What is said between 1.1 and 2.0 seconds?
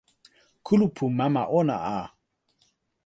mama ona a.